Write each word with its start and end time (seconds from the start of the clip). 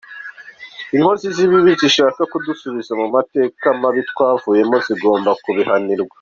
Inkozi 0.95 1.27
z’ibibi 1.35 1.71
zishaka 1.81 2.21
kudusubiza 2.31 2.91
mu 2.99 3.07
mateka 3.15 3.65
mabi 3.81 4.01
twavuyemo 4.11 4.75
zigomba 4.85 5.31
kubihanirwa. 5.43 6.09